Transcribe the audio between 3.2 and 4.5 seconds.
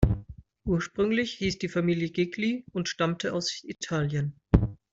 aus Italien.